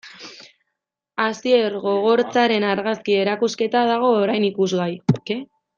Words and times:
Asier 1.25 1.75
Gogortzaren 1.83 2.67
argazki 2.71 3.19
erakusketa 3.21 3.87
dago 3.93 4.11
orain 4.25 4.53
ikusgai. 4.53 4.93